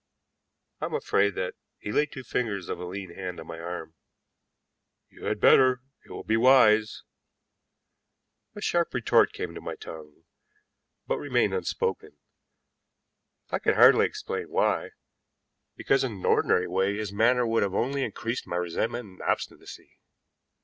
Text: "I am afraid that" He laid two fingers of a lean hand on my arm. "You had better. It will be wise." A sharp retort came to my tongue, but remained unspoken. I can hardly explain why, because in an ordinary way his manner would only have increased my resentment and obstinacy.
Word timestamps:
"I 0.79 0.85
am 0.85 0.95
afraid 0.95 1.35
that" 1.35 1.53
He 1.79 1.91
laid 1.91 2.11
two 2.11 2.23
fingers 2.23 2.69
of 2.69 2.79
a 2.79 2.85
lean 2.85 3.13
hand 3.13 3.39
on 3.39 3.45
my 3.45 3.59
arm. 3.59 3.93
"You 5.11 5.25
had 5.25 5.39
better. 5.39 5.83
It 6.03 6.09
will 6.09 6.23
be 6.23 6.37
wise." 6.37 7.03
A 8.55 8.61
sharp 8.61 8.95
retort 8.95 9.31
came 9.31 9.53
to 9.53 9.61
my 9.61 9.75
tongue, 9.75 10.23
but 11.05 11.19
remained 11.19 11.53
unspoken. 11.53 12.17
I 13.51 13.59
can 13.59 13.75
hardly 13.75 14.07
explain 14.07 14.49
why, 14.49 14.89
because 15.75 16.03
in 16.03 16.13
an 16.13 16.25
ordinary 16.25 16.67
way 16.67 16.97
his 16.97 17.13
manner 17.13 17.45
would 17.45 17.61
only 17.61 18.01
have 18.01 18.07
increased 18.07 18.47
my 18.47 18.55
resentment 18.55 19.05
and 19.05 19.21
obstinacy. 19.21 19.99